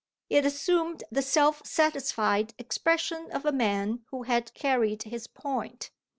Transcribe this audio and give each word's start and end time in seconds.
It 0.31 0.47
assumed 0.47 1.03
the 1.11 1.21
self 1.21 1.63
satisfied 1.63 2.55
expression 2.57 3.31
of 3.31 3.45
a 3.45 3.51
man 3.51 4.01
who 4.07 4.23
had 4.23 4.51
carried 4.55 5.03
his 5.03 5.27
point. 5.27 5.91